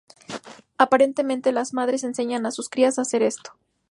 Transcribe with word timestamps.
Aparentemente, 0.79 1.51
las 1.51 1.75
madres 1.75 2.03
enseñan 2.03 2.47
a 2.47 2.51
sus 2.51 2.69
crías 2.69 2.97
a 2.97 3.03
hacer 3.03 3.21
esto. 3.21 3.51